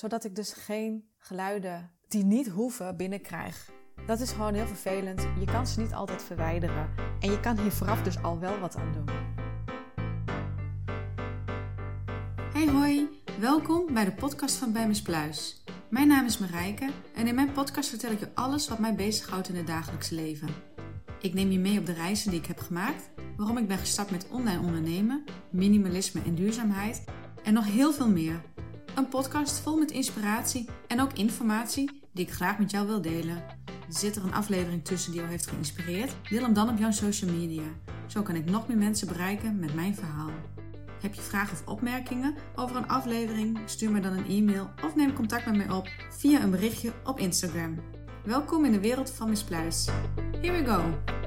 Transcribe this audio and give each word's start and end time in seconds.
Zodat 0.00 0.24
ik 0.24 0.34
dus 0.34 0.52
geen 0.52 1.04
geluiden 1.18 1.90
die 2.08 2.24
niet 2.24 2.48
hoeven 2.48 2.96
binnenkrijg. 2.96 3.70
Dat 4.06 4.20
is 4.20 4.30
gewoon 4.30 4.54
heel 4.54 4.66
vervelend. 4.66 5.26
Je 5.38 5.44
kan 5.44 5.66
ze 5.66 5.80
niet 5.80 5.92
altijd 5.92 6.22
verwijderen. 6.22 6.90
En 7.20 7.30
je 7.30 7.40
kan 7.40 7.58
hier 7.58 7.72
vooraf 7.72 8.02
dus 8.02 8.22
al 8.22 8.38
wel 8.38 8.58
wat 8.58 8.76
aan 8.76 8.92
doen. 8.92 9.08
Hey 12.52 12.68
hoi, 12.68 13.08
welkom 13.40 13.94
bij 13.94 14.04
de 14.04 14.12
podcast 14.12 14.56
van 14.56 14.72
Bij 14.72 15.00
Pluis. 15.04 15.64
Mijn 15.90 16.08
naam 16.08 16.24
is 16.24 16.38
Marijke 16.38 16.90
en 17.14 17.26
in 17.26 17.34
mijn 17.34 17.52
podcast 17.52 17.88
vertel 17.88 18.10
ik 18.10 18.20
je 18.20 18.34
alles 18.34 18.68
wat 18.68 18.78
mij 18.78 18.94
bezighoudt 18.94 19.48
in 19.48 19.56
het 19.56 19.66
dagelijks 19.66 20.10
leven. 20.10 20.48
Ik 21.20 21.34
neem 21.34 21.50
je 21.50 21.58
mee 21.58 21.78
op 21.78 21.86
de 21.86 21.92
reizen 21.92 22.30
die 22.30 22.40
ik 22.40 22.46
heb 22.46 22.58
gemaakt, 22.58 23.10
waarom 23.36 23.58
ik 23.58 23.68
ben 23.68 23.78
gestart 23.78 24.10
met 24.10 24.26
online 24.30 24.60
ondernemen, 24.60 25.24
minimalisme 25.50 26.22
en 26.22 26.34
duurzaamheid 26.34 27.04
en 27.42 27.52
nog 27.52 27.64
heel 27.64 27.92
veel 27.92 28.08
meer. 28.08 28.42
Een 29.00 29.08
podcast 29.08 29.58
vol 29.58 29.76
met 29.76 29.90
inspiratie 29.90 30.68
en 30.86 31.00
ook 31.00 31.12
informatie 31.12 32.00
die 32.12 32.26
ik 32.26 32.32
graag 32.32 32.58
met 32.58 32.70
jou 32.70 32.86
wil 32.86 33.00
delen. 33.00 33.44
Zit 33.88 34.16
er 34.16 34.24
een 34.24 34.32
aflevering 34.32 34.84
tussen 34.84 35.10
die 35.10 35.20
jou 35.20 35.32
heeft 35.32 35.46
geïnspireerd? 35.46 36.14
Deel 36.28 36.42
hem 36.42 36.52
dan 36.52 36.68
op 36.68 36.78
jouw 36.78 36.90
social 36.90 37.30
media. 37.30 37.62
Zo 38.06 38.22
kan 38.22 38.34
ik 38.34 38.50
nog 38.50 38.68
meer 38.68 38.76
mensen 38.76 39.08
bereiken 39.08 39.58
met 39.58 39.74
mijn 39.74 39.94
verhaal. 39.94 40.30
Heb 41.00 41.14
je 41.14 41.20
vragen 41.20 41.52
of 41.52 41.66
opmerkingen 41.66 42.34
over 42.54 42.76
een 42.76 42.88
aflevering? 42.88 43.58
Stuur 43.64 43.90
me 43.90 44.00
dan 44.00 44.12
een 44.12 44.28
e-mail 44.28 44.70
of 44.84 44.96
neem 44.96 45.12
contact 45.12 45.46
met 45.46 45.56
mij 45.56 45.70
op 45.70 45.88
via 46.10 46.42
een 46.42 46.50
berichtje 46.50 46.92
op 47.04 47.18
Instagram. 47.18 47.78
Welkom 48.24 48.64
in 48.64 48.72
de 48.72 48.80
wereld 48.80 49.10
van 49.10 49.28
Miss 49.28 49.44
Pluis. 49.44 49.88
Here 50.40 50.62
we 50.62 50.64
go! 50.64 51.19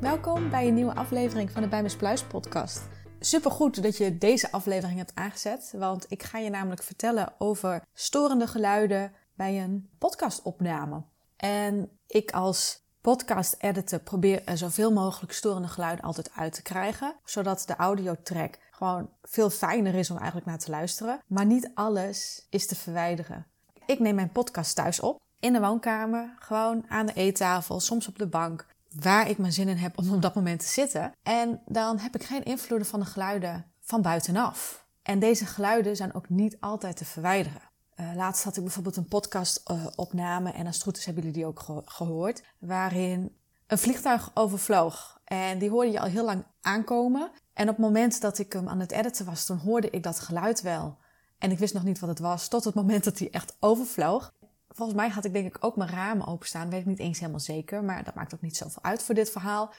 Welkom 0.00 0.50
bij 0.50 0.68
een 0.68 0.74
nieuwe 0.74 0.94
aflevering 0.94 1.50
van 1.50 1.62
de 1.62 1.68
Bij 1.68 2.18
podcast. 2.28 2.88
Supergoed 3.20 3.82
dat 3.82 3.96
je 3.96 4.18
deze 4.18 4.52
aflevering 4.52 4.98
hebt 4.98 5.14
aangezet, 5.14 5.74
want 5.76 6.06
ik 6.08 6.22
ga 6.22 6.38
je 6.38 6.50
namelijk 6.50 6.82
vertellen 6.82 7.32
over 7.38 7.82
storende 7.94 8.46
geluiden 8.46 9.12
bij 9.34 9.62
een 9.62 9.90
podcastopname. 9.98 11.02
En 11.36 11.90
ik 12.06 12.30
als 12.30 12.84
podcast 13.00 13.54
editor 13.58 13.98
probeer 13.98 14.42
er 14.44 14.58
zoveel 14.58 14.92
mogelijk 14.92 15.32
storende 15.32 15.68
geluiden 15.68 16.04
altijd 16.04 16.30
uit 16.36 16.52
te 16.52 16.62
krijgen, 16.62 17.14
zodat 17.24 17.64
de 17.66 17.76
audiotrack 17.76 18.58
gewoon 18.70 19.10
veel 19.22 19.50
fijner 19.50 19.94
is 19.94 20.10
om 20.10 20.16
eigenlijk 20.16 20.46
naar 20.46 20.58
te 20.58 20.70
luisteren. 20.70 21.20
Maar 21.26 21.46
niet 21.46 21.70
alles 21.74 22.46
is 22.50 22.66
te 22.66 22.76
verwijderen. 22.76 23.46
Ik 23.86 23.98
neem 23.98 24.14
mijn 24.14 24.32
podcast 24.32 24.74
thuis 24.74 25.00
op, 25.00 25.20
in 25.40 25.52
de 25.52 25.60
woonkamer, 25.60 26.34
gewoon 26.38 26.84
aan 26.88 27.06
de 27.06 27.12
eettafel, 27.14 27.80
soms 27.80 28.08
op 28.08 28.18
de 28.18 28.28
bank 28.28 28.66
waar 28.94 29.28
ik 29.28 29.38
mijn 29.38 29.52
zin 29.52 29.68
in 29.68 29.76
heb 29.76 29.98
om 29.98 30.12
op 30.12 30.22
dat 30.22 30.34
moment 30.34 30.60
te 30.60 30.66
zitten. 30.66 31.12
En 31.22 31.62
dan 31.66 31.98
heb 31.98 32.14
ik 32.14 32.24
geen 32.24 32.44
invloeden 32.44 32.88
van 32.88 33.00
de 33.00 33.06
geluiden 33.06 33.66
van 33.80 34.02
buitenaf. 34.02 34.86
En 35.02 35.18
deze 35.18 35.46
geluiden 35.46 35.96
zijn 35.96 36.14
ook 36.14 36.28
niet 36.28 36.56
altijd 36.60 36.96
te 36.96 37.04
verwijderen. 37.04 37.62
Uh, 38.00 38.10
laatst 38.14 38.44
had 38.44 38.56
ik 38.56 38.62
bijvoorbeeld 38.62 38.96
een 38.96 39.08
podcast-opname 39.08 40.52
en 40.52 40.66
als 40.66 40.74
het 40.74 40.84
goed 40.84 40.96
is 40.96 41.04
hebben 41.04 41.22
jullie 41.22 41.38
die 41.38 41.46
ook 41.46 41.84
gehoord, 41.84 42.42
waarin 42.58 43.36
een 43.66 43.78
vliegtuig 43.78 44.30
overvloog. 44.34 45.20
En 45.24 45.58
die 45.58 45.70
hoorde 45.70 45.90
je 45.90 46.00
al 46.00 46.08
heel 46.08 46.24
lang 46.24 46.44
aankomen. 46.60 47.30
En 47.52 47.68
op 47.68 47.76
het 47.76 47.84
moment 47.84 48.20
dat 48.20 48.38
ik 48.38 48.52
hem 48.52 48.68
aan 48.68 48.80
het 48.80 48.92
editen 48.92 49.26
was, 49.26 49.44
toen 49.44 49.58
hoorde 49.58 49.90
ik 49.90 50.02
dat 50.02 50.20
geluid 50.20 50.60
wel. 50.60 50.98
En 51.38 51.50
ik 51.50 51.58
wist 51.58 51.74
nog 51.74 51.84
niet 51.84 51.98
wat 51.98 52.08
het 52.08 52.18
was, 52.18 52.48
tot 52.48 52.64
het 52.64 52.74
moment 52.74 53.04
dat 53.04 53.18
hij 53.18 53.30
echt 53.30 53.56
overvloog 53.60 54.32
volgens 54.78 54.98
mij 54.98 55.08
had 55.08 55.24
ik 55.24 55.32
denk 55.32 55.46
ik 55.46 55.64
ook 55.64 55.76
mijn 55.76 55.90
ramen 55.90 56.26
openstaan. 56.26 56.70
Weet 56.70 56.80
ik 56.80 56.86
niet 56.86 56.98
eens 56.98 57.18
helemaal 57.18 57.40
zeker, 57.40 57.84
maar 57.84 58.04
dat 58.04 58.14
maakt 58.14 58.34
ook 58.34 58.40
niet 58.40 58.56
zoveel 58.56 58.82
uit 58.82 59.02
voor 59.02 59.14
dit 59.14 59.30
verhaal. 59.30 59.72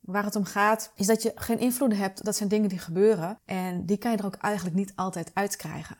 Waar 0.00 0.24
het 0.24 0.36
om 0.36 0.44
gaat, 0.44 0.92
is 0.94 1.06
dat 1.06 1.22
je 1.22 1.32
geen 1.34 1.58
invloed 1.58 1.96
hebt. 1.96 2.24
Dat 2.24 2.36
zijn 2.36 2.48
dingen 2.48 2.68
die 2.68 2.78
gebeuren. 2.78 3.38
En 3.44 3.86
die 3.86 3.96
kan 3.96 4.10
je 4.10 4.16
er 4.16 4.24
ook 4.24 4.36
eigenlijk 4.36 4.76
niet 4.76 4.92
altijd 4.96 5.30
uitkrijgen. 5.34 5.96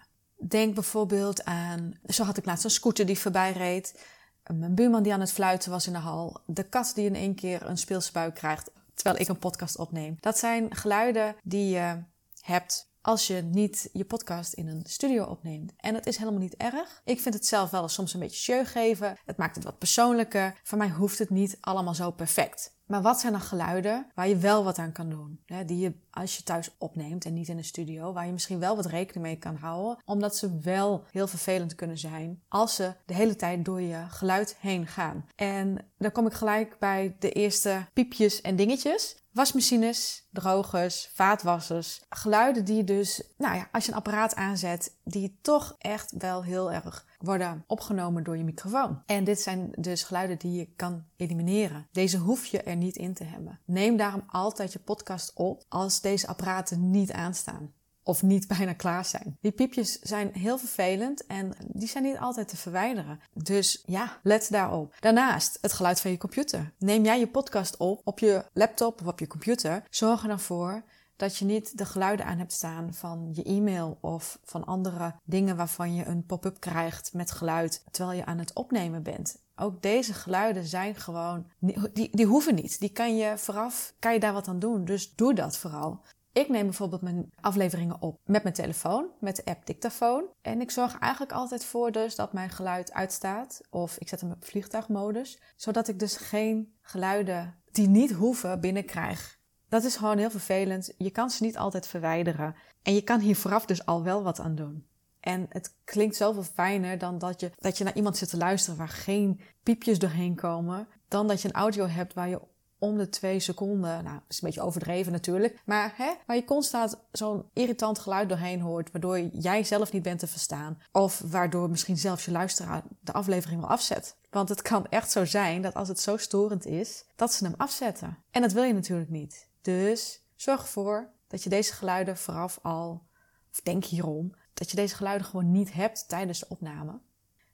Denk 0.49 0.75
bijvoorbeeld 0.75 1.45
aan, 1.45 1.93
zo 2.07 2.25
had 2.25 2.37
ik 2.37 2.45
laatst 2.45 2.65
een 2.65 2.71
scooter 2.71 3.07
die 3.07 3.19
voorbij 3.19 3.53
reed. 3.53 4.05
Mijn 4.53 4.75
buurman 4.75 5.03
die 5.03 5.13
aan 5.13 5.21
het 5.21 5.33
fluiten 5.33 5.71
was 5.71 5.87
in 5.87 5.93
de 5.93 5.99
hal. 5.99 6.41
De 6.47 6.63
kat 6.63 6.93
die 6.95 7.07
in 7.07 7.15
één 7.15 7.35
keer 7.35 7.67
een 7.67 7.79
speelsbuik 7.79 8.35
krijgt 8.35 8.71
terwijl 8.95 9.21
ik 9.21 9.29
een 9.29 9.39
podcast 9.39 9.79
opneem. 9.79 10.17
Dat 10.21 10.39
zijn 10.39 10.75
geluiden 10.75 11.37
die 11.43 11.69
je 11.69 12.03
hebt 12.41 12.90
als 13.03 13.27
je 13.27 13.43
niet 13.43 13.89
je 13.93 14.05
podcast 14.05 14.53
in 14.53 14.69
een 14.69 14.85
studio 14.87 15.25
opneemt. 15.25 15.73
En 15.77 15.93
dat 15.93 16.07
is 16.07 16.17
helemaal 16.17 16.41
niet 16.41 16.57
erg. 16.57 17.01
Ik 17.05 17.21
vind 17.21 17.35
het 17.35 17.47
zelf 17.47 17.71
wel 17.71 17.83
eens 17.83 17.95
soms 17.95 18.15
een 18.15 18.21
beetje 18.21 18.41
show 18.41 18.67
geven. 18.67 19.19
Het 19.25 19.37
maakt 19.37 19.55
het 19.55 19.65
wat 19.65 19.79
persoonlijker. 19.79 20.61
Voor 20.63 20.79
mij 20.79 20.89
hoeft 20.89 21.19
het 21.19 21.31
niet 21.31 21.57
allemaal 21.61 21.95
zo 21.95 22.11
perfect. 22.11 22.79
Maar 22.91 23.03
wat 23.03 23.21
zijn 23.21 23.33
dan 23.33 23.41
geluiden 23.41 24.07
waar 24.15 24.29
je 24.29 24.37
wel 24.37 24.65
wat 24.65 24.79
aan 24.79 24.93
kan 24.93 25.09
doen? 25.09 25.41
Hè, 25.47 25.65
die 25.65 25.79
je 25.79 25.93
als 26.11 26.37
je 26.37 26.43
thuis 26.43 26.71
opneemt 26.79 27.25
en 27.25 27.33
niet 27.33 27.49
in 27.49 27.57
een 27.57 27.65
studio, 27.65 28.13
waar 28.13 28.27
je 28.27 28.33
misschien 28.33 28.59
wel 28.59 28.77
wat 28.77 28.87
rekening 28.87 29.27
mee 29.27 29.37
kan 29.37 29.57
houden, 29.57 30.03
omdat 30.05 30.37
ze 30.37 30.59
wel 30.59 31.05
heel 31.11 31.27
vervelend 31.27 31.75
kunnen 31.75 31.99
zijn 31.99 32.43
als 32.49 32.75
ze 32.75 32.93
de 33.07 33.15
hele 33.15 33.37
tijd 33.37 33.65
door 33.65 33.81
je 33.81 34.05
geluid 34.09 34.57
heen 34.61 34.87
gaan. 34.87 35.27
En 35.37 35.79
dan 35.99 36.13
kom 36.13 36.27
ik 36.27 36.33
gelijk 36.33 36.77
bij 36.79 37.17
de 37.19 37.31
eerste 37.31 37.87
piepjes 37.93 38.41
en 38.41 38.57
dingetjes. 38.57 39.17
Wasmachines, 39.33 40.29
drogers, 40.33 41.11
vaatwassers. 41.15 42.03
Geluiden 42.09 42.65
die 42.65 42.85
dus, 42.85 43.23
nou 43.37 43.57
ja, 43.57 43.69
als 43.73 43.85
je 43.85 43.91
een 43.91 43.97
apparaat 43.97 44.35
aanzet, 44.35 44.97
die 45.05 45.39
toch 45.43 45.75
echt 45.79 46.13
wel 46.19 46.45
heel 46.45 46.73
erg 46.73 47.07
worden 47.23 47.65
opgenomen 47.67 48.23
door 48.23 48.37
je 48.37 48.45
microfoon. 48.45 49.03
En 49.07 49.25
dit 49.25 49.41
zijn 49.41 49.73
dus 49.79 50.03
geluiden 50.03 50.39
die 50.39 50.53
je 50.53 50.69
kan 50.77 51.05
elimineren. 51.17 51.87
Deze 51.93 52.19
hoef 52.19 52.47
je 52.47 52.63
er 52.63 52.77
niet 52.77 52.97
in 52.97 53.15
te 53.15 53.25
hebben. 53.25 53.59
Neem 53.65 53.97
daarom 53.97 54.23
altijd 54.27 54.73
je 54.73 54.79
podcast 54.79 55.33
op 55.35 55.65
als 55.69 56.01
deze 56.01 56.27
apparaten 56.27 56.91
niet 56.91 57.13
aanstaan 57.13 57.73
of 58.03 58.23
niet 58.23 58.49
bijna 58.57 58.73
klaar 58.73 59.05
zijn. 59.05 59.37
Die 59.41 59.53
piepjes 59.53 59.99
zijn 59.99 60.31
heel 60.33 60.59
vervelend 60.59 61.27
en 61.27 61.53
die 61.67 61.89
zijn 61.89 62.05
niet 62.05 62.19
altijd 62.19 62.49
te 62.49 62.57
verwijderen. 62.57 63.21
Dus 63.33 63.83
ja, 63.87 64.19
let 64.23 64.49
daarop. 64.51 64.95
Daarnaast 65.01 65.59
het 65.61 65.73
geluid 65.73 66.01
van 66.01 66.11
je 66.11 66.19
computer. 66.19 66.73
Neem 66.79 67.05
jij 67.05 67.19
je 67.19 67.27
podcast 67.27 67.77
op 67.77 68.01
op 68.05 68.19
je 68.19 68.45
laptop 68.53 69.01
of 69.01 69.07
op 69.07 69.19
je 69.19 69.27
computer. 69.27 69.83
Zorg 69.91 70.23
er 70.23 70.29
dan 70.29 70.41
voor 70.41 70.83
dat 71.21 71.37
je 71.37 71.45
niet 71.45 71.79
de 71.79 71.85
geluiden 71.85 72.27
aan 72.27 72.39
hebt 72.39 72.53
staan 72.53 72.95
van 72.95 73.31
je 73.33 73.43
e-mail 73.43 73.99
of 74.01 74.39
van 74.45 74.65
andere 74.65 75.15
dingen 75.25 75.57
waarvan 75.57 75.95
je 75.95 76.07
een 76.07 76.27
pop-up 76.27 76.61
krijgt 76.61 77.13
met 77.13 77.31
geluid 77.31 77.85
terwijl 77.91 78.19
je 78.19 78.25
aan 78.25 78.39
het 78.39 78.53
opnemen 78.53 79.03
bent. 79.03 79.43
Ook 79.57 79.83
deze 79.83 80.15
geluiden 80.15 80.65
zijn 80.65 80.95
gewoon, 80.95 81.47
die, 81.93 82.09
die 82.17 82.27
hoeven 82.27 82.55
niet. 82.55 82.81
Die 82.81 82.93
kan 82.93 83.17
je 83.17 83.39
vooraf, 83.39 83.95
kan 83.99 84.13
je 84.13 84.21
daar 84.21 84.33
wat 84.33 84.49
aan 84.49 84.59
doen. 84.59 84.85
Dus 84.85 85.15
doe 85.15 85.35
dat 85.35 85.57
vooral. 85.57 86.01
Ik 86.33 86.49
neem 86.49 86.65
bijvoorbeeld 86.65 87.03
mijn 87.03 87.31
afleveringen 87.41 88.03
op 88.03 88.21
met 88.25 88.43
mijn 88.43 88.55
telefoon, 88.55 89.07
met 89.19 89.37
de 89.37 89.45
app 89.45 89.67
Dictaphone. 89.67 90.29
En 90.43 90.61
ik 90.61 90.71
zorg 90.71 90.99
eigenlijk 90.99 91.33
altijd 91.33 91.65
voor 91.65 91.93
dus 91.93 92.15
dat 92.15 92.33
mijn 92.33 92.51
geluid 92.51 92.93
uitstaat. 92.93 93.61
Of 93.71 93.97
ik 93.99 94.09
zet 94.09 94.21
hem 94.21 94.31
op 94.31 94.45
vliegtuigmodus. 94.45 95.41
Zodat 95.57 95.89
ik 95.89 95.99
dus 95.99 96.17
geen 96.17 96.75
geluiden 96.81 97.59
die 97.71 97.89
niet 97.89 98.13
hoeven 98.13 98.61
binnenkrijg. 98.61 99.40
Dat 99.71 99.85
is 99.85 99.97
gewoon 99.97 100.19
heel 100.19 100.31
vervelend. 100.31 100.93
Je 100.99 101.11
kan 101.11 101.31
ze 101.31 101.43
niet 101.43 101.59
altijd 101.59 101.87
verwijderen. 101.87 102.55
En 102.83 102.95
je 102.95 103.03
kan 103.03 103.21
hier 103.21 103.37
vooraf 103.37 103.67
dus 103.67 103.87
al 103.87 104.03
wel 104.03 104.23
wat 104.23 104.41
aan 104.41 104.55
doen. 104.55 104.87
En 105.21 105.47
het 105.49 105.75
klinkt 105.85 106.17
zoveel 106.17 106.43
fijner 106.43 106.99
dan 106.99 107.19
dat 107.19 107.41
je, 107.41 107.51
dat 107.59 107.79
je 107.79 107.85
naar 107.85 107.97
iemand 107.97 108.17
zit 108.17 108.31
te 108.31 108.37
luisteren 108.37 108.79
waar 108.79 108.89
geen 108.89 109.41
piepjes 109.63 109.99
doorheen 109.99 110.35
komen. 110.35 110.89
Dan 111.09 111.27
dat 111.27 111.43
je 111.43 111.49
een 111.49 111.55
audio 111.55 111.87
hebt 111.87 112.15
waar 112.15 112.29
je 112.29 112.41
om 112.79 112.99
de 112.99 113.09
twee 113.09 113.41
seconden, 113.41 114.05
nou, 114.05 114.21
is 114.29 114.37
een 114.37 114.49
beetje 114.49 114.63
overdreven 114.63 115.13
natuurlijk, 115.13 115.63
maar 115.65 115.93
hè, 115.97 116.13
waar 116.27 116.37
je 116.37 116.45
constant 116.45 116.99
zo'n 117.13 117.45
irritant 117.53 117.99
geluid 117.99 118.29
doorheen 118.29 118.61
hoort, 118.61 118.91
waardoor 118.93 119.19
jij 119.21 119.65
zelf 119.65 119.93
niet 119.93 120.03
bent 120.03 120.19
te 120.19 120.27
verstaan. 120.27 120.79
Of 120.93 121.23
waardoor 121.27 121.71
misschien 121.71 121.99
zelfs 121.99 122.25
je 122.25 122.31
luisteraar 122.31 122.83
de 123.01 123.13
aflevering 123.13 123.61
wel 123.61 123.71
afzet. 123.71 124.17
Want 124.31 124.49
het 124.49 124.63
kan 124.63 124.87
echt 124.87 125.11
zo 125.11 125.25
zijn 125.25 125.63
dat 125.63 125.75
als 125.75 125.89
het 125.89 126.01
zo 126.01 126.17
storend 126.17 126.67
is, 126.67 127.05
dat 127.17 127.33
ze 127.33 127.45
hem 127.45 127.55
afzetten. 127.57 128.19
En 128.31 128.43
dat 128.43 128.53
wil 128.53 128.63
je 128.63 128.73
natuurlijk 128.73 129.11
niet. 129.11 129.49
Dus 129.61 130.23
zorg 130.35 130.61
ervoor 130.61 131.11
dat 131.27 131.43
je 131.43 131.49
deze 131.49 131.73
geluiden 131.73 132.17
vooraf 132.17 132.59
al, 132.63 133.07
of 133.51 133.61
denk 133.61 133.85
hierom, 133.85 134.35
dat 134.55 134.71
je 134.71 134.77
deze 134.77 134.95
geluiden 134.95 135.27
gewoon 135.27 135.51
niet 135.51 135.73
hebt 135.73 136.09
tijdens 136.09 136.39
de 136.39 136.49
opname. 136.49 137.01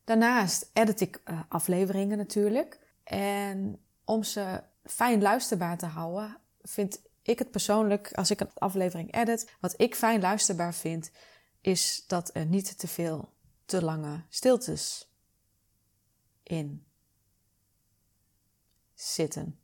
Daarnaast 0.05 0.71
edit 0.73 1.01
ik 1.01 1.21
uh, 1.25 1.41
afleveringen 1.49 2.19
natuurlijk. 2.19 2.81
En 3.05 3.81
om 4.05 4.23
ze 4.23 4.63
fijn 4.85 5.23
luisterbaar 5.23 5.79
te 5.79 5.87
houden, 5.87 6.39
vind 6.63 7.01
ik 7.23 7.39
het 7.39 7.51
persoonlijk, 7.51 8.13
als 8.13 8.31
ik 8.31 8.41
een 8.41 8.51
aflevering 8.55 9.15
edit, 9.15 9.57
wat 9.61 9.81
ik 9.81 9.95
fijn 9.95 10.21
luisterbaar 10.21 10.75
vind, 10.75 11.11
is 11.61 12.05
dat 12.07 12.31
er 12.35 12.47
niet 12.47 12.79
te 12.79 12.89
veel 12.89 13.35
te 13.65 13.85
lange 13.85 14.25
stiltes 14.29 15.11
in 16.43 16.87
zitten. 18.95 19.61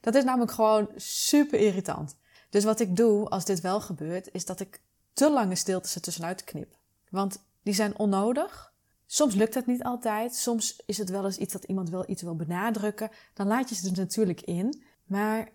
Dat 0.00 0.14
is 0.14 0.24
namelijk 0.24 0.52
gewoon 0.52 0.88
super 0.96 1.58
irritant. 1.58 2.16
Dus 2.50 2.64
wat 2.64 2.80
ik 2.80 2.96
doe 2.96 3.28
als 3.28 3.44
dit 3.44 3.60
wel 3.60 3.80
gebeurt, 3.80 4.28
is 4.32 4.44
dat 4.44 4.60
ik 4.60 4.80
te 5.12 5.30
lange 5.30 5.54
stiltes 5.54 5.94
er 5.94 6.00
tussenuit 6.00 6.44
knip. 6.44 6.76
Want 7.10 7.42
die 7.62 7.74
zijn 7.74 7.98
onnodig. 7.98 8.72
Soms 9.06 9.34
lukt 9.34 9.54
dat 9.54 9.66
niet 9.66 9.82
altijd. 9.82 10.34
Soms 10.34 10.82
is 10.86 10.98
het 10.98 11.10
wel 11.10 11.24
eens 11.24 11.38
iets 11.38 11.52
dat 11.52 11.64
iemand 11.64 11.90
wel 11.90 12.10
iets 12.10 12.22
wil 12.22 12.36
benadrukken. 12.36 13.10
Dan 13.34 13.46
laat 13.46 13.68
je 13.68 13.74
ze 13.74 13.90
er 13.90 13.96
natuurlijk 13.96 14.40
in. 14.40 14.82
Maar 15.04 15.48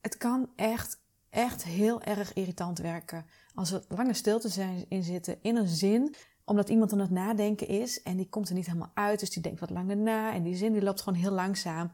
het 0.00 0.16
kan 0.16 0.50
echt 0.56 1.00
echt 1.32 1.64
heel 1.64 2.02
erg 2.02 2.32
irritant 2.32 2.78
werken. 2.78 3.26
Als 3.54 3.72
er 3.72 3.84
lange 3.88 4.14
stiltes 4.14 4.58
in 4.88 5.02
zitten 5.02 5.38
in 5.42 5.56
een 5.56 5.68
zin, 5.68 6.14
omdat 6.44 6.68
iemand 6.68 6.92
aan 6.92 6.98
het 6.98 7.10
nadenken 7.10 7.68
is 7.68 8.02
en 8.02 8.16
die 8.16 8.28
komt 8.28 8.48
er 8.48 8.54
niet 8.54 8.66
helemaal 8.66 8.90
uit, 8.94 9.20
dus 9.20 9.30
die 9.30 9.42
denkt 9.42 9.60
wat 9.60 9.70
langer 9.70 9.96
na 9.96 10.32
en 10.32 10.42
die 10.42 10.56
zin 10.56 10.72
die 10.72 10.82
loopt 10.82 11.00
gewoon 11.00 11.18
heel 11.18 11.30
langzaam. 11.30 11.90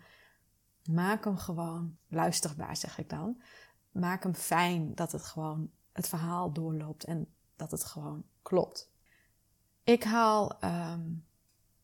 Maak 0.88 1.24
hem 1.24 1.36
gewoon 1.36 1.96
luisterbaar, 2.06 2.76
zeg 2.76 2.98
ik 2.98 3.08
dan. 3.08 3.40
Maak 3.90 4.22
hem 4.22 4.34
fijn 4.34 4.94
dat 4.94 5.12
het 5.12 5.22
gewoon 5.22 5.70
het 5.92 6.08
verhaal 6.08 6.52
doorloopt 6.52 7.04
en 7.04 7.28
dat 7.56 7.70
het 7.70 7.84
gewoon 7.84 8.24
klopt. 8.42 8.90
Ik 9.84 10.04
haal, 10.04 10.64
um, 10.64 11.24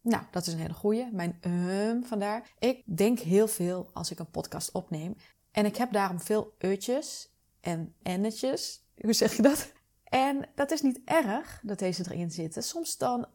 nou, 0.00 0.24
dat 0.30 0.46
is 0.46 0.52
een 0.52 0.58
hele 0.58 0.74
goeie, 0.74 1.12
mijn 1.12 1.38
um 1.40 2.04
vandaar. 2.04 2.50
Ik 2.58 2.96
denk 2.96 3.18
heel 3.18 3.48
veel 3.48 3.90
als 3.92 4.10
ik 4.10 4.18
een 4.18 4.30
podcast 4.30 4.72
opneem. 4.72 5.16
En 5.50 5.64
ik 5.64 5.76
heb 5.76 5.92
daarom 5.92 6.20
veel 6.20 6.54
eutjes 6.58 7.32
en 7.60 7.94
ennetjes. 8.02 8.84
Hoe 9.04 9.12
zeg 9.12 9.36
je 9.36 9.42
dat? 9.42 9.72
En 10.04 10.48
dat 10.54 10.70
is 10.70 10.82
niet 10.82 11.00
erg 11.04 11.60
dat 11.62 11.78
deze 11.78 12.04
erin 12.10 12.30
zitten. 12.30 12.62
Soms 12.62 12.96
dan 12.96 13.26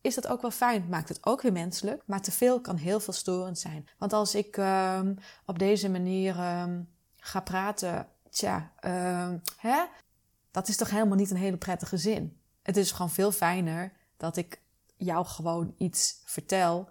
is 0.00 0.14
dat 0.14 0.26
ook 0.26 0.40
wel 0.42 0.50
fijn. 0.50 0.86
Maakt 0.88 1.08
het 1.08 1.26
ook 1.26 1.42
weer 1.42 1.52
menselijk. 1.52 2.02
Maar 2.06 2.20
te 2.20 2.32
veel 2.32 2.60
kan 2.60 2.76
heel 2.76 3.00
veel 3.00 3.12
storend 3.12 3.58
zijn. 3.58 3.88
Want 3.98 4.12
als 4.12 4.34
ik 4.34 4.56
um, 4.56 5.18
op 5.46 5.58
deze 5.58 5.90
manier 5.90 6.60
um, 6.60 6.88
ga 7.16 7.40
praten, 7.40 8.08
tja, 8.30 8.72
um, 8.84 9.42
hè? 9.56 9.84
dat 10.50 10.68
is 10.68 10.76
toch 10.76 10.90
helemaal 10.90 11.16
niet 11.16 11.30
een 11.30 11.36
hele 11.36 11.56
prettige 11.56 11.96
zin. 11.96 12.40
Het 12.62 12.76
is 12.76 12.90
gewoon 12.90 13.10
veel 13.10 13.32
fijner 13.32 13.92
dat 14.16 14.36
ik 14.36 14.60
jou 14.96 15.26
gewoon 15.26 15.74
iets 15.76 16.22
vertel 16.24 16.88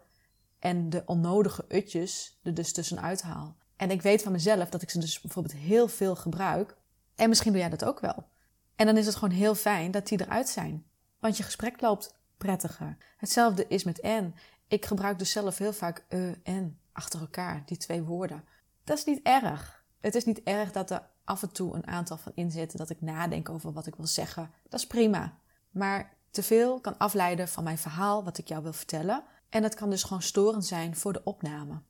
en 0.60 0.90
de 0.90 1.04
onnodige 1.06 1.66
utjes 1.68 2.40
er 2.44 2.54
dus 2.54 2.74
tussenuit 2.74 3.22
haal. 3.22 3.56
En 3.76 3.92
ik 3.92 4.02
weet 4.02 4.22
van 4.22 4.32
mezelf 4.32 4.70
dat 4.70 4.82
ik 4.82 4.90
ze 4.90 5.00
dus 5.00 5.22
bijvoorbeeld 5.22 5.56
heel 5.56 5.88
veel 5.88 6.16
gebruik. 6.16 6.78
En 7.16 7.30
misschien 7.30 7.52
doe 7.52 7.62
jij 7.62 7.70
dat 7.70 7.86
ook 7.86 8.00
wel. 8.00 8.28
En 8.76 8.86
dan 8.86 8.98
is 8.98 9.06
het 9.06 9.16
gewoon 9.16 9.36
heel 9.36 9.56
fijn 9.56 9.92
dat 9.92 10.08
die 10.08 10.22
eruit 10.22 10.50
zijn. 10.50 10.86
Want 11.20 11.38
je 11.38 11.44
gesprek 11.44 11.82
loopt 11.82 12.14
prettiger. 12.40 12.98
Hetzelfde 13.18 13.68
is 13.68 13.84
met 13.84 14.00
en. 14.00 14.36
Ik 14.68 14.86
gebruik 14.86 15.20
dus 15.20 15.32
zelf 15.32 15.58
heel 15.58 15.74
vaak 15.74 16.06
e 16.08 16.34
en 16.44 16.80
achter 16.92 17.20
elkaar, 17.20 17.64
die 17.66 17.78
twee 17.78 18.04
woorden. 18.04 18.44
Dat 18.84 18.98
is 18.98 19.06
niet 19.06 19.20
erg. 19.24 19.84
Het 20.00 20.16
is 20.16 20.26
niet 20.26 20.44
erg 20.44 20.72
dat 20.72 20.92
er 20.92 21.08
af 21.24 21.42
en 21.42 21.52
toe 21.52 21.76
een 21.76 21.88
aantal 21.88 22.18
van 22.18 22.32
in 22.36 22.52
zitten, 22.52 22.78
dat 22.78 22.90
ik 22.90 23.02
nadenk 23.02 23.50
over 23.50 23.74
wat 23.74 23.88
ik 23.88 23.96
wil 23.96 24.08
zeggen. 24.08 24.52
Dat 24.70 24.80
is 24.80 24.88
prima. 24.88 25.38
Maar 25.70 26.18
te 26.30 26.44
veel 26.44 26.80
kan 26.80 26.98
afleiden 26.98 27.48
van 27.48 27.64
mijn 27.64 27.78
verhaal, 27.78 28.24
wat 28.24 28.38
ik 28.38 28.48
jou 28.48 28.64
wil 28.64 28.74
vertellen. 28.74 29.24
En 29.50 29.62
dat 29.62 29.76
kan 29.76 29.90
dus 29.90 30.04
gewoon 30.04 30.22
storend 30.22 30.66
zijn 30.66 30.96
voor 30.96 31.14
de 31.14 31.24
opname. 31.24 31.82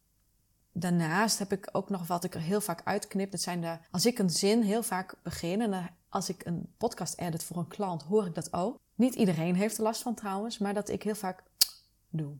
Daarnaast 0.72 1.40
heb 1.40 1.52
ik 1.52 1.69
ook 1.72 1.90
nog 1.90 2.07
wat 2.07 2.24
ik 2.24 2.36
er 2.36 2.42
heel 2.42 2.62
vaak 2.62 2.81
uitknip. 2.84 3.31
Dat 3.31 3.42
zijn 3.42 3.62
de, 3.62 3.78
als 3.92 4.06
ik 4.06 4.19
een 4.19 4.30
zin 4.30 4.62
heel 4.62 4.84
vaak 4.84 5.16
begin 5.24 5.62
en 5.62 5.95
als 6.10 6.30
ik 6.30 6.45
een 6.45 6.74
podcast 6.78 7.18
edit 7.18 7.44
voor 7.44 7.57
een 7.57 7.68
klant, 7.68 8.02
hoor 8.02 8.25
ik 8.25 8.36
dat 8.36 8.54
ook. 8.54 8.80
Niet 9.00 9.16
iedereen 9.16 9.56
heeft 9.56 9.78
er 9.78 9.84
last 9.84 10.01
van 10.01 10.16
trouwens, 10.16 10.57
maar 10.57 10.74
dat 10.74 10.90
ik 10.90 11.04
heel 11.04 11.16
vaak 11.16 11.44
doe. 12.10 12.38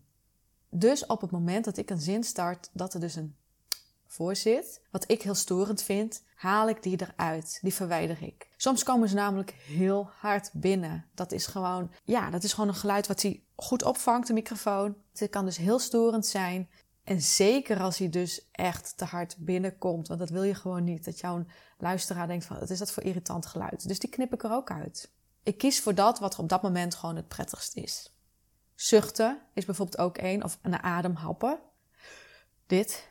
Dus 0.70 1.06
op 1.06 1.22
het 1.22 1.32
moment 1.32 1.66
dat 1.66 1.78
ik 1.78 1.90
een 1.90 2.02
zin 2.02 2.24
start, 2.24 2.70
dat 2.74 2.94
er 2.94 3.00
dus 3.00 3.16
een 3.16 3.36
voor 4.08 4.36
zit, 4.36 4.82
wat 4.92 5.12
ik 5.12 5.22
heel 5.22 5.36
storend 5.36 5.82
vind, 5.82 6.24
haal 6.36 6.70
ik 6.70 6.84
die 6.84 7.02
eruit. 7.02 7.60
Die 7.62 7.74
verwijder 7.74 8.24
ik. 8.24 8.48
Soms 8.58 8.84
komen 8.84 9.10
ze 9.10 9.16
namelijk 9.16 9.52
heel 9.52 10.10
hard 10.18 10.50
binnen. 10.54 11.06
Dat 11.14 11.32
is 11.32 11.48
gewoon, 11.48 11.92
ja, 12.04 12.30
dat 12.30 12.44
is 12.44 12.54
gewoon 12.54 12.70
een 12.70 12.76
geluid 12.76 13.08
wat 13.08 13.22
hij 13.22 13.44
goed 13.56 13.84
opvangt, 13.84 14.28
de 14.28 14.34
microfoon. 14.34 14.96
Het 15.14 15.30
kan 15.30 15.46
dus 15.46 15.58
heel 15.58 15.80
storend 15.80 16.26
zijn. 16.26 16.70
En 17.04 17.22
zeker 17.22 17.80
als 17.80 17.98
hij 17.98 18.10
dus 18.10 18.50
echt 18.52 18.98
te 18.98 19.06
hard 19.06 19.36
binnenkomt, 19.38 20.08
want 20.08 20.20
dat 20.20 20.30
wil 20.30 20.44
je 20.44 20.56
gewoon 20.56 20.84
niet. 20.84 21.06
Dat 21.06 21.20
jouw 21.20 21.46
luisteraar 21.78 22.28
denkt 22.28 22.46
van, 22.46 22.60
wat 22.60 22.70
is 22.70 22.80
dat 22.80 22.92
voor 22.92 23.04
irritant 23.04 23.46
geluid? 23.46 23.88
Dus 23.88 24.00
die 24.00 24.10
knip 24.10 24.34
ik 24.34 24.44
er 24.44 24.52
ook 24.52 24.72
uit. 24.72 25.10
Ik 25.44 25.58
kies 25.58 25.82
voor 25.82 25.96
dat 25.96 26.20
wat 26.20 26.40
op 26.40 26.50
dat 26.50 26.62
moment 26.62 26.96
gewoon 26.96 27.16
het 27.16 27.28
prettigst 27.28 27.76
is. 27.76 28.14
Zuchten 28.76 29.42
is 29.54 29.66
bijvoorbeeld 29.66 29.98
ook 29.98 30.18
één, 30.18 30.44
of 30.44 30.60
een 30.62 30.84
ademhappen. 30.84 31.60
Dit. 32.66 33.10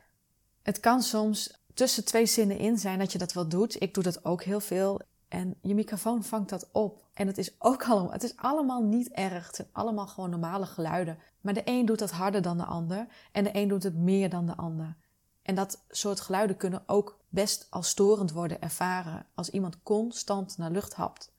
Het 0.62 0.80
kan 0.80 1.02
soms 1.02 1.58
tussen 1.74 2.04
twee 2.04 2.26
zinnen 2.26 2.58
in 2.58 2.78
zijn 2.78 2.98
dat 2.98 3.12
je 3.12 3.18
dat 3.18 3.32
wel 3.32 3.48
doet. 3.48 3.82
Ik 3.82 3.94
doe 3.94 4.02
dat 4.02 4.24
ook 4.24 4.42
heel 4.42 4.60
veel. 4.60 5.00
En 5.28 5.54
je 5.62 5.74
microfoon 5.74 6.24
vangt 6.24 6.48
dat 6.48 6.68
op. 6.72 7.04
En 7.14 7.26
het 7.26 7.38
is 7.38 7.54
ook 7.58 7.84
allemaal, 7.84 8.12
het 8.12 8.22
is 8.22 8.36
allemaal 8.36 8.82
niet 8.82 9.08
erg. 9.08 9.46
Het 9.46 9.56
zijn 9.56 9.68
allemaal 9.72 10.06
gewoon 10.06 10.30
normale 10.30 10.66
geluiden. 10.66 11.18
Maar 11.40 11.54
de 11.54 11.62
een 11.64 11.86
doet 11.86 11.98
dat 11.98 12.10
harder 12.10 12.42
dan 12.42 12.58
de 12.58 12.64
ander. 12.64 13.06
En 13.32 13.44
de 13.44 13.50
een 13.52 13.68
doet 13.68 13.82
het 13.82 13.94
meer 13.94 14.30
dan 14.30 14.46
de 14.46 14.56
ander. 14.56 14.96
En 15.42 15.54
dat 15.54 15.84
soort 15.88 16.20
geluiden 16.20 16.56
kunnen 16.56 16.82
ook 16.86 17.20
best 17.28 17.66
als 17.70 17.88
storend 17.88 18.32
worden 18.32 18.60
ervaren 18.60 19.26
als 19.34 19.50
iemand 19.50 19.82
constant 19.82 20.58
naar 20.58 20.70
lucht 20.70 20.94
hapt. 20.94 21.32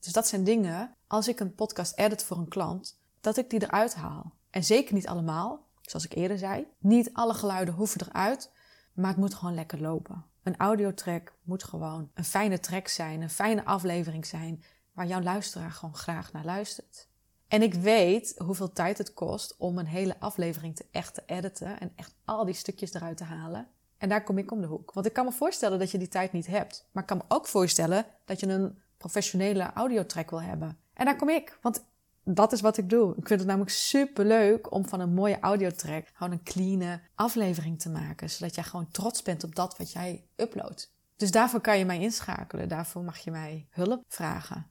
Dus 0.00 0.12
dat 0.12 0.26
zijn 0.26 0.44
dingen, 0.44 0.96
als 1.06 1.28
ik 1.28 1.40
een 1.40 1.54
podcast 1.54 1.98
edit 1.98 2.22
voor 2.22 2.36
een 2.36 2.48
klant, 2.48 3.00
dat 3.20 3.36
ik 3.36 3.50
die 3.50 3.62
eruit 3.62 3.94
haal. 3.94 4.32
En 4.50 4.64
zeker 4.64 4.94
niet 4.94 5.06
allemaal, 5.06 5.66
zoals 5.80 6.04
ik 6.04 6.14
eerder 6.14 6.38
zei. 6.38 6.66
Niet 6.78 7.10
alle 7.12 7.34
geluiden 7.34 7.74
hoeven 7.74 8.00
eruit, 8.00 8.52
maar 8.94 9.10
het 9.10 9.16
moet 9.16 9.34
gewoon 9.34 9.54
lekker 9.54 9.80
lopen. 9.80 10.24
Een 10.42 10.56
audiotrack 10.56 11.32
moet 11.42 11.64
gewoon 11.64 12.10
een 12.14 12.24
fijne 12.24 12.60
track 12.60 12.88
zijn, 12.88 13.20
een 13.22 13.30
fijne 13.30 13.64
aflevering 13.64 14.26
zijn, 14.26 14.64
waar 14.92 15.06
jouw 15.06 15.22
luisteraar 15.22 15.70
gewoon 15.70 15.96
graag 15.96 16.32
naar 16.32 16.44
luistert. 16.44 17.08
En 17.48 17.62
ik 17.62 17.74
weet 17.74 18.34
hoeveel 18.44 18.72
tijd 18.72 18.98
het 18.98 19.14
kost 19.14 19.56
om 19.56 19.78
een 19.78 19.86
hele 19.86 20.20
aflevering 20.20 20.76
te 20.76 20.86
echt 20.90 21.14
te 21.14 21.22
editen 21.26 21.80
en 21.80 21.92
echt 21.96 22.14
al 22.24 22.44
die 22.44 22.54
stukjes 22.54 22.94
eruit 22.94 23.16
te 23.16 23.24
halen. 23.24 23.68
En 23.98 24.08
daar 24.08 24.24
kom 24.24 24.38
ik 24.38 24.52
om 24.52 24.60
de 24.60 24.66
hoek. 24.66 24.92
Want 24.92 25.06
ik 25.06 25.12
kan 25.12 25.24
me 25.24 25.32
voorstellen 25.32 25.78
dat 25.78 25.90
je 25.90 25.98
die 25.98 26.08
tijd 26.08 26.32
niet 26.32 26.46
hebt. 26.46 26.88
Maar 26.92 27.02
ik 27.02 27.08
kan 27.08 27.16
me 27.16 27.24
ook 27.28 27.46
voorstellen 27.46 28.06
dat 28.24 28.40
je 28.40 28.46
een 28.46 28.78
professionele 28.96 29.72
audiotrack 29.72 30.30
wil 30.30 30.42
hebben. 30.42 30.78
En 30.94 31.04
daar 31.04 31.16
kom 31.16 31.28
ik. 31.28 31.58
Want 31.62 31.84
dat 32.24 32.52
is 32.52 32.60
wat 32.60 32.76
ik 32.76 32.90
doe. 32.90 33.10
Ik 33.10 33.26
vind 33.26 33.40
het 33.40 33.48
namelijk 33.48 33.70
super 33.70 34.24
leuk 34.24 34.72
om 34.72 34.88
van 34.88 35.00
een 35.00 35.14
mooie 35.14 35.40
audiotrack 35.40 36.06
gewoon 36.12 36.32
een 36.32 36.42
clean 36.42 37.00
aflevering 37.14 37.80
te 37.80 37.88
maken. 37.88 38.30
Zodat 38.30 38.54
jij 38.54 38.64
gewoon 38.64 38.88
trots 38.90 39.22
bent 39.22 39.44
op 39.44 39.54
dat 39.54 39.78
wat 39.78 39.92
jij 39.92 40.24
uploadt. 40.36 40.94
Dus 41.16 41.30
daarvoor 41.30 41.60
kan 41.60 41.78
je 41.78 41.84
mij 41.84 42.00
inschakelen. 42.00 42.68
Daarvoor 42.68 43.02
mag 43.02 43.18
je 43.18 43.30
mij 43.30 43.66
hulp 43.70 44.04
vragen. 44.08 44.66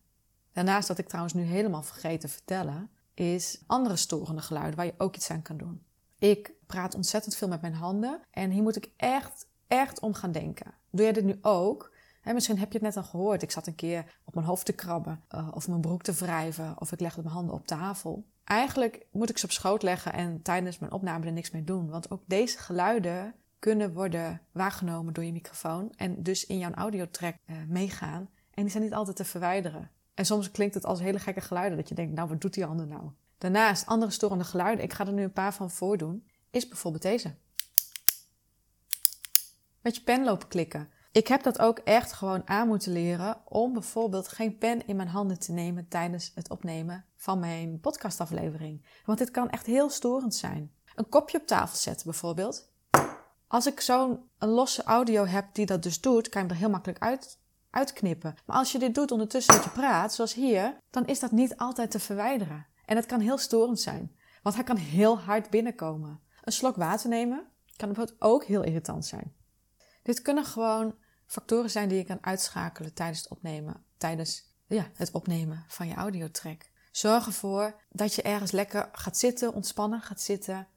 Daarnaast, 0.54 0.88
wat 0.88 0.98
ik 0.98 1.08
trouwens 1.08 1.34
nu 1.34 1.42
helemaal 1.42 1.84
vergeten 1.84 2.20
te 2.20 2.28
vertellen, 2.28 2.90
is 3.14 3.62
andere 3.68 3.96
storende 3.96 4.42
geluiden 4.42 4.76
waar 4.76 4.86
je 4.86 4.94
ook 4.98 5.16
iets 5.16 5.30
aan 5.30 5.42
kan 5.42 5.58
doen. 5.58 5.84
Ik 6.20 6.52
praat 6.66 6.96
ontzettend 6.96 7.36
veel 7.36 7.48
met 7.48 7.62
mijn 7.62 7.74
handen 7.74 8.22
en 8.32 8.50
hier 8.50 8.64
moet 8.64 8.76
ik 8.76 8.90
echt, 8.98 9.48
echt 9.68 10.00
om 10.00 10.14
gaan 10.14 10.32
denken. 10.32 10.74
Doe 10.92 11.04
jij 11.04 11.14
dit 11.14 11.24
nu 11.24 11.38
ook? 11.42 11.92
Misschien 12.34 12.58
heb 12.58 12.72
je 12.72 12.78
het 12.78 12.88
net 12.88 12.98
al 12.98 13.10
gehoord. 13.10 13.42
Ik 13.42 13.52
zat 13.52 13.68
een 13.68 13.76
keer 13.76 14.20
op 14.24 14.34
mijn 14.34 14.46
hoofd 14.46 14.66
te 14.66 14.74
krabben, 14.74 15.24
uh, 15.36 15.48
of 15.54 15.68
mijn 15.68 15.82
broek 15.82 16.04
te 16.04 16.14
wrijven, 16.14 16.76
of 16.80 16.92
ik 16.92 17.00
legde 17.00 17.22
mijn 17.22 17.34
handen 17.34 17.56
op 17.56 17.68
tafel. 17.68 18.26
Eigenlijk 18.44 19.06
moet 19.12 19.30
ik 19.30 19.38
ze 19.38 19.46
op 19.46 19.52
schoot 19.52 19.84
leggen 19.84 20.14
en 20.14 20.42
tijdens 20.42 20.80
mijn 20.80 20.92
opname 20.92 21.26
er 21.26 21.32
niks 21.32 21.52
mee 21.52 21.64
doen. 21.64 21.90
Want 21.90 22.12
ook 22.12 22.22
deze 22.26 22.58
geluiden 22.58 23.36
kunnen 23.60 23.94
worden 23.94 24.42
waargenomen 24.52 25.14
door 25.14 25.24
je 25.24 25.32
microfoon 25.32 25.94
en 25.96 26.24
dus 26.24 26.46
in 26.46 26.58
jouw 26.58 26.74
audiotrack 26.74 27.36
uh, 27.46 27.58
meegaan. 27.68 28.30
En 28.52 28.64
die 28.64 28.72
zijn 28.72 28.84
niet 28.84 28.94
altijd 28.94 29.16
te 29.16 29.26
verwijderen. 29.26 29.92
En 30.14 30.26
soms 30.26 30.52
klinkt 30.52 30.74
het 30.74 30.86
als 30.86 31.00
hele 31.00 31.20
gekke 31.20 31.42
geluiden 31.42 31.78
dat 31.78 31.90
je 31.90 31.96
denkt, 31.96 32.14
nou 32.14 32.30
wat 32.30 32.42
doet 32.42 32.54
die 32.54 32.66
ander 32.66 32.88
nou? 32.88 33.12
Daarnaast, 33.38 33.86
andere 33.86 34.12
storende 34.12 34.44
geluiden, 34.44 34.86
ik 34.86 34.94
ga 34.94 35.06
er 35.06 35.14
nu 35.14 35.24
een 35.24 35.32
paar 35.32 35.54
van 35.54 35.72
voordoen, 35.72 36.28
is 36.52 36.68
bijvoorbeeld 36.68 37.04
deze. 37.04 37.36
Met 39.82 39.96
je 39.96 40.02
pen 40.02 40.24
lopen 40.24 40.48
klikken. 40.48 40.90
Ik 41.16 41.28
heb 41.28 41.44
dat 41.44 41.60
ook 41.60 41.80
echt 41.80 42.14
gewoon 42.14 42.42
aan 42.46 42.68
moeten 42.68 42.92
leren 42.92 43.38
om 43.46 43.74
bijvoorbeeld 43.74 44.28
geen 44.28 44.58
pen 44.58 44.88
in 44.88 44.96
mijn 44.96 45.08
handen 45.08 45.40
te 45.40 45.52
nemen 45.52 45.88
tijdens 45.88 46.32
het 46.34 46.50
opnemen 46.50 47.06
van 47.16 47.40
mijn 47.40 47.80
podcastaflevering. 47.80 48.86
Want 49.06 49.18
dit 49.18 49.32
kan 49.32 49.50
echt 49.50 49.66
heel 49.66 49.90
storend 49.90 50.36
zijn. 50.36 50.72
Een 50.96 51.10
kopje 51.10 51.38
op 51.38 51.48
tafel 51.48 51.78
zetten 51.78 52.06
bijvoorbeeld. 52.06 52.72
Als 53.48 53.66
ik 53.66 53.82
zo'n 53.82 54.30
losse 54.40 54.84
audio 54.84 55.26
heb 55.26 55.46
die 55.52 55.66
dat 55.66 55.84
dus 55.84 56.02
doet, 56.02 56.30
kan 56.30 56.44
ik 56.44 56.50
er 56.50 56.56
heel 56.56 56.70
makkelijk 56.70 57.00
uit, 57.00 57.40
uitknippen. 57.70 58.36
Maar 58.46 58.58
als 58.58 58.72
je 58.72 58.80
dit 58.80 58.96
doet 58.96 59.12
ondertussen 59.12 59.54
dat 59.54 59.64
je 59.64 59.70
praat, 59.70 60.14
zoals 60.14 60.34
hier, 60.34 60.78
dan 60.90 61.06
is 61.06 61.20
dat 61.20 61.32
niet 61.32 61.58
altijd 61.58 61.92
te 61.92 62.00
verwijderen. 62.00 62.66
En 62.86 62.96
het 62.96 63.06
kan 63.06 63.20
heel 63.20 63.38
storend 63.38 63.80
zijn, 63.80 64.16
want 64.42 64.56
hij 64.56 64.64
kan 64.64 64.78
heel 64.78 65.20
hard 65.20 65.50
binnenkomen. 65.50 66.20
Een 66.42 66.54
slok 66.54 66.76
water 66.76 67.10
nemen 67.10 67.48
kan 67.76 67.88
bijvoorbeeld 67.88 68.22
ook 68.22 68.44
heel 68.44 68.64
irritant 68.64 69.06
zijn. 69.06 69.34
Dit 70.04 70.22
kunnen 70.22 70.46
gewoon 70.46 70.96
factoren 71.26 71.70
zijn 71.70 71.90
die 71.90 71.98
je 71.98 72.04
kan 72.04 72.18
uitschakelen 72.22 72.94
tijdens 72.94 73.20
het 73.20 73.30
opnemen, 73.30 73.84
tijdens 73.98 74.44
ja, 74.68 74.90
het 74.94 75.12
opnemen 75.12 75.66
van 75.68 75.88
je 75.88 75.94
audiotrack. 75.94 76.70
Zorg 76.92 77.26
ervoor 77.26 77.82
dat 77.90 78.14
je 78.14 78.22
ergens 78.22 78.52
lekker 78.52 78.90
gaat 78.92 79.18
zitten, 79.18 79.54
ontspannen 79.54 80.02
gaat 80.02 80.22
zitten. 80.22 80.68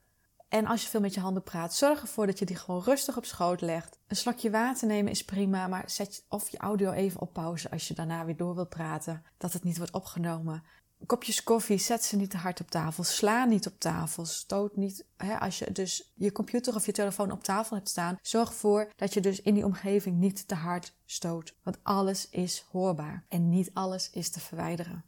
En 0.49 0.67
als 0.67 0.83
je 0.83 0.89
veel 0.89 1.01
met 1.01 1.15
je 1.15 1.21
handen 1.21 1.43
praat, 1.43 1.75
zorg 1.75 2.01
ervoor 2.01 2.27
dat 2.27 2.39
je 2.39 2.45
die 2.45 2.57
gewoon 2.57 2.83
rustig 2.83 3.17
op 3.17 3.25
schoot 3.25 3.61
legt. 3.61 3.99
Een 4.07 4.17
slokje 4.17 4.51
water 4.51 4.87
nemen 4.87 5.13
is 5.13 5.25
prima, 5.25 5.67
maar 5.67 5.91
zet 5.91 6.25
of 6.29 6.49
je 6.49 6.59
audio 6.59 6.91
even 6.91 7.21
op 7.21 7.33
pauze 7.33 7.71
als 7.71 7.89
je 7.89 7.95
daarna 7.95 8.25
weer 8.25 8.37
door 8.37 8.55
wilt 8.55 8.69
praten, 8.69 9.25
dat 9.39 9.53
het 9.53 9.65
niet 9.65 9.77
wordt 9.77 9.93
opgenomen. 9.93 10.65
Kopjes 11.07 11.43
koffie, 11.43 11.79
zet 11.79 12.05
ze 12.05 12.17
niet 12.17 12.31
te 12.31 12.37
hard 12.37 12.61
op 12.61 12.71
tafel. 12.71 13.05
Sla 13.05 13.45
niet 13.45 13.67
op 13.67 13.81
tafel. 13.81 14.25
Stoot 14.25 14.77
niet. 14.77 15.05
Hè, 15.17 15.41
als 15.41 15.59
je 15.59 15.73
dus 15.73 16.13
je 16.15 16.33
computer 16.33 16.75
of 16.75 16.87
je 16.87 16.93
telefoon 16.93 17.31
op 17.31 17.45
tafel 17.45 17.77
hebt 17.77 17.89
staan, 17.89 18.19
zorg 18.23 18.49
ervoor 18.49 18.93
dat 18.97 19.15
je 19.15 19.21
dus 19.21 19.43
in 19.43 19.55
die 19.55 19.65
omgeving 19.65 20.17
niet 20.17 20.49
te 20.49 20.55
hard 20.55 20.93
stoot. 21.05 21.55
Want 21.63 21.79
alles 21.83 22.29
is 22.31 22.67
hoorbaar 22.71 23.25
en 23.29 23.49
niet 23.49 23.71
alles 23.73 24.11
is 24.11 24.31
te 24.31 24.41
verwijderen. 24.41 25.05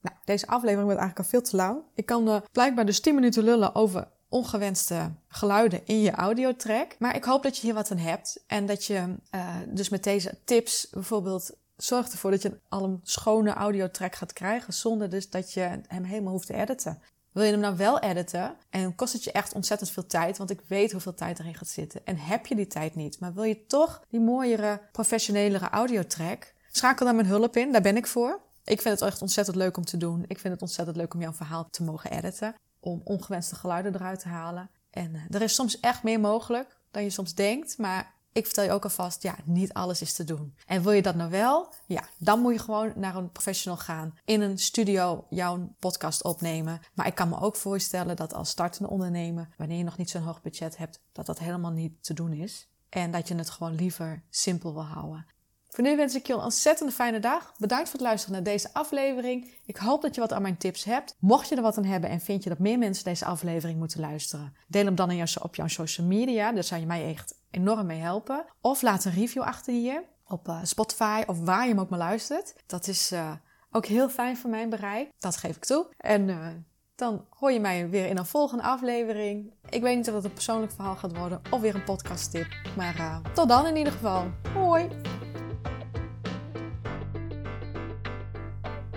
Nou, 0.00 0.16
deze 0.24 0.46
aflevering 0.46 0.86
werd 0.86 1.00
eigenlijk 1.00 1.18
al 1.18 1.38
veel 1.38 1.50
te 1.50 1.56
lang. 1.56 1.82
Ik 1.94 2.06
kan 2.06 2.28
uh, 2.28 2.40
blijkbaar 2.52 2.86
dus 2.86 3.00
10 3.00 3.14
minuten 3.14 3.44
lullen 3.44 3.74
over 3.74 4.08
ongewenste 4.28 5.12
geluiden 5.28 5.86
in 5.86 6.00
je 6.00 6.10
audiotrack. 6.10 6.96
Maar 6.98 7.16
ik 7.16 7.24
hoop 7.24 7.42
dat 7.42 7.56
je 7.56 7.62
hier 7.62 7.74
wat 7.74 7.90
aan 7.90 7.96
hebt. 7.96 8.44
En 8.46 8.66
dat 8.66 8.84
je 8.84 9.14
uh, 9.34 9.56
dus 9.68 9.88
met 9.88 10.04
deze 10.04 10.38
tips 10.44 10.88
bijvoorbeeld 10.90 11.56
zorgt 11.76 12.12
ervoor 12.12 12.30
dat 12.30 12.42
je 12.42 12.58
al 12.68 12.84
een 12.84 13.00
schone 13.02 13.52
audiotrack 13.52 14.14
gaat 14.14 14.32
krijgen. 14.32 14.72
Zonder 14.74 15.10
dus 15.10 15.30
dat 15.30 15.52
je 15.52 15.80
hem 15.86 16.04
helemaal 16.04 16.32
hoeft 16.32 16.46
te 16.46 16.54
editen. 16.54 17.02
Wil 17.32 17.44
je 17.44 17.50
hem 17.50 17.60
nou 17.60 17.76
wel 17.76 18.00
editen 18.00 18.56
en 18.70 18.94
kost 18.94 19.12
het 19.12 19.24
je 19.24 19.32
echt 19.32 19.52
ontzettend 19.52 19.90
veel 19.90 20.06
tijd, 20.06 20.38
want 20.38 20.50
ik 20.50 20.60
weet 20.66 20.92
hoeveel 20.92 21.14
tijd 21.14 21.38
erin 21.38 21.54
gaat 21.54 21.68
zitten. 21.68 22.00
En 22.04 22.16
heb 22.16 22.46
je 22.46 22.54
die 22.54 22.66
tijd 22.66 22.94
niet, 22.94 23.20
maar 23.20 23.34
wil 23.34 23.44
je 23.44 23.66
toch 23.66 24.02
die 24.08 24.20
mooiere, 24.20 24.80
professionelere 24.92 25.68
audiotrack, 25.68 26.54
schakel 26.70 27.06
dan 27.06 27.14
mijn 27.14 27.26
hulp 27.26 27.56
in, 27.56 27.72
daar 27.72 27.82
ben 27.82 27.96
ik 27.96 28.06
voor. 28.06 28.40
Ik 28.64 28.80
vind 28.80 29.00
het 29.00 29.08
echt 29.08 29.22
ontzettend 29.22 29.56
leuk 29.56 29.76
om 29.76 29.84
te 29.84 29.96
doen. 29.96 30.24
Ik 30.26 30.38
vind 30.38 30.52
het 30.52 30.62
ontzettend 30.62 30.96
leuk 30.96 31.14
om 31.14 31.20
jouw 31.20 31.32
verhaal 31.32 31.68
te 31.70 31.82
mogen 31.82 32.10
editen. 32.10 32.54
Om 32.80 33.00
ongewenste 33.04 33.54
geluiden 33.54 33.94
eruit 33.94 34.20
te 34.20 34.28
halen. 34.28 34.70
En 34.90 35.14
uh, 35.14 35.20
er 35.30 35.42
is 35.42 35.54
soms 35.54 35.80
echt 35.80 36.02
meer 36.02 36.20
mogelijk 36.20 36.76
dan 36.90 37.02
je 37.02 37.10
soms 37.10 37.34
denkt. 37.34 37.78
Maar 37.78 38.13
ik 38.34 38.44
vertel 38.44 38.64
je 38.64 38.70
ook 38.70 38.84
alvast, 38.84 39.22
ja, 39.22 39.36
niet 39.44 39.72
alles 39.72 40.00
is 40.00 40.12
te 40.12 40.24
doen. 40.24 40.54
En 40.66 40.82
wil 40.82 40.92
je 40.92 41.02
dat 41.02 41.14
nou 41.14 41.30
wel? 41.30 41.74
Ja, 41.86 42.02
dan 42.18 42.40
moet 42.40 42.52
je 42.52 42.58
gewoon 42.58 42.92
naar 42.96 43.16
een 43.16 43.32
professional 43.32 43.78
gaan. 43.78 44.18
In 44.24 44.40
een 44.40 44.58
studio 44.58 45.26
jouw 45.30 45.74
podcast 45.78 46.22
opnemen. 46.24 46.80
Maar 46.94 47.06
ik 47.06 47.14
kan 47.14 47.28
me 47.28 47.40
ook 47.40 47.56
voorstellen 47.56 48.16
dat 48.16 48.34
als 48.34 48.48
startende 48.50 48.90
ondernemer, 48.90 49.48
wanneer 49.56 49.78
je 49.78 49.84
nog 49.84 49.96
niet 49.96 50.10
zo'n 50.10 50.22
hoog 50.22 50.42
budget 50.42 50.76
hebt, 50.76 51.00
dat 51.12 51.26
dat 51.26 51.38
helemaal 51.38 51.70
niet 51.70 52.04
te 52.04 52.14
doen 52.14 52.32
is. 52.32 52.68
En 52.88 53.10
dat 53.10 53.28
je 53.28 53.34
het 53.34 53.50
gewoon 53.50 53.74
liever 53.74 54.22
simpel 54.30 54.72
wil 54.72 54.84
houden. 54.84 55.26
Voor 55.68 55.84
nu 55.84 55.96
wens 55.96 56.14
ik 56.14 56.26
je 56.26 56.32
een 56.32 56.40
ontzettend 56.40 56.94
fijne 56.94 57.20
dag. 57.20 57.54
Bedankt 57.58 57.88
voor 57.88 57.98
het 57.98 58.08
luisteren 58.08 58.34
naar 58.34 58.52
deze 58.52 58.72
aflevering. 58.72 59.50
Ik 59.64 59.76
hoop 59.76 60.02
dat 60.02 60.14
je 60.14 60.20
wat 60.20 60.32
aan 60.32 60.42
mijn 60.42 60.56
tips 60.56 60.84
hebt. 60.84 61.16
Mocht 61.18 61.48
je 61.48 61.56
er 61.56 61.62
wat 61.62 61.76
aan 61.76 61.84
hebben 61.84 62.10
en 62.10 62.20
vind 62.20 62.42
je 62.42 62.48
dat 62.48 62.58
meer 62.58 62.78
mensen 62.78 63.04
deze 63.04 63.24
aflevering 63.24 63.78
moeten 63.78 64.00
luisteren, 64.00 64.56
deel 64.68 64.84
hem 64.84 64.94
dan 64.94 65.26
op 65.42 65.54
jouw 65.54 65.68
social 65.68 66.06
media. 66.06 66.52
Daar 66.52 66.64
zou 66.64 66.80
je 66.80 66.86
mij 66.86 67.14
echt 67.14 67.34
enorm 67.54 67.86
mee 67.86 68.00
helpen. 68.00 68.44
Of 68.60 68.82
laat 68.82 69.04
een 69.04 69.12
review 69.12 69.42
achter 69.42 69.72
hier 69.72 70.02
op 70.28 70.48
uh, 70.48 70.58
Spotify 70.62 71.22
of 71.26 71.40
waar 71.40 71.62
je 71.62 71.68
hem 71.68 71.80
ook 71.80 71.88
maar 71.88 71.98
luistert. 71.98 72.54
Dat 72.66 72.86
is 72.86 73.12
uh, 73.12 73.30
ook 73.70 73.86
heel 73.86 74.08
fijn 74.08 74.36
voor 74.36 74.50
mijn 74.50 74.70
bereik. 74.70 75.10
Dat 75.18 75.36
geef 75.36 75.56
ik 75.56 75.64
toe. 75.64 75.86
En 75.96 76.28
uh, 76.28 76.46
dan 76.94 77.24
hoor 77.30 77.52
je 77.52 77.60
mij 77.60 77.88
weer 77.88 78.06
in 78.06 78.16
een 78.16 78.26
volgende 78.26 78.62
aflevering. 78.62 79.52
Ik 79.68 79.82
weet 79.82 79.96
niet 79.96 80.08
of 80.08 80.14
het 80.14 80.24
een 80.24 80.32
persoonlijk 80.32 80.72
verhaal 80.72 80.96
gaat 80.96 81.16
worden 81.16 81.40
of 81.50 81.60
weer 81.60 81.74
een 81.74 81.84
podcast 81.84 82.30
tip. 82.30 82.46
Maar 82.76 83.20
tot 83.34 83.48
dan 83.48 83.66
in 83.66 83.76
ieder 83.76 83.92
geval. 83.92 84.26
Hoi! 84.54 84.88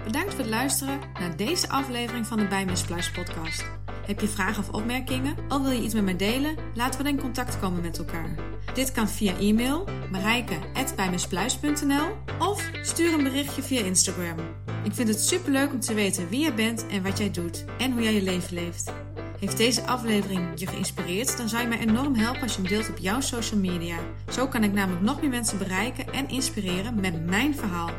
Bedankt 0.04 0.30
voor 0.30 0.40
het 0.40 0.50
luisteren 0.50 1.00
naar 1.20 1.38
deze 1.38 1.70
aflevering 1.70 2.28
van 2.28 2.38
de 2.38 2.48
Bijmispluis 2.48 3.12
podcast. 3.12 3.77
Heb 4.08 4.20
je 4.20 4.28
vragen 4.28 4.64
of 4.64 4.70
opmerkingen? 4.70 5.36
Al 5.48 5.62
wil 5.62 5.72
je 5.72 5.82
iets 5.82 5.94
met 5.94 6.04
mij 6.04 6.16
delen? 6.16 6.56
Laten 6.74 6.98
we 6.98 7.04
dan 7.04 7.14
in 7.14 7.22
contact 7.22 7.60
komen 7.60 7.82
met 7.82 7.98
elkaar. 7.98 8.36
Dit 8.74 8.92
kan 8.92 9.10
via 9.10 9.38
e-mail 9.38 9.88
marijke.bijmispluis.nl 10.12 12.08
of 12.40 12.70
stuur 12.82 13.14
een 13.14 13.24
berichtje 13.24 13.64
via 13.64 13.84
Instagram. 13.84 14.38
Ik 14.84 14.94
vind 14.94 15.08
het 15.08 15.20
superleuk 15.20 15.72
om 15.72 15.80
te 15.80 15.94
weten 15.94 16.30
wie 16.30 16.40
jij 16.40 16.54
bent 16.54 16.88
en 16.88 17.04
wat 17.04 17.18
jij 17.18 17.32
doet 17.32 17.66
en 17.78 17.92
hoe 17.92 18.02
jij 18.02 18.14
je 18.14 18.22
leven 18.22 18.54
leeft. 18.54 18.94
Heeft 19.40 19.58
deze 19.58 19.82
aflevering 19.82 20.48
je 20.56 20.68
geïnspireerd? 20.68 21.38
Dan 21.38 21.50
zou 21.50 21.62
je 21.62 21.68
mij 21.68 21.80
enorm 21.80 22.16
helpen 22.16 22.42
als 22.42 22.56
je 22.56 22.62
hem 22.62 22.70
deelt 22.70 22.90
op 22.90 22.98
jouw 22.98 23.22
social 23.22 23.60
media. 23.60 23.98
Zo 24.30 24.48
kan 24.48 24.64
ik 24.64 24.74
namelijk 24.74 25.04
nog 25.04 25.22
meer 25.22 25.30
mensen 25.30 25.58
bereiken 25.58 26.14
en 26.14 26.30
inspireren 26.30 27.00
met 27.00 27.26
mijn 27.26 27.56
verhaal. 27.56 27.90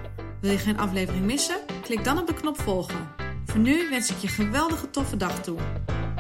Wil 0.41 0.51
je 0.51 0.59
geen 0.59 0.79
aflevering 0.79 1.25
missen? 1.25 1.57
Klik 1.83 2.05
dan 2.05 2.19
op 2.19 2.27
de 2.27 2.35
knop 2.35 2.61
volgen. 2.61 3.09
Voor 3.45 3.61
nu 3.61 3.89
wens 3.91 4.11
ik 4.11 4.17
je 4.17 4.27
een 4.27 4.33
geweldige 4.33 4.91
toffe 4.91 5.17
dag 5.17 5.43
toe. 5.43 5.59